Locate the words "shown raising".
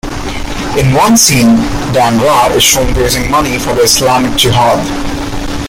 2.63-3.29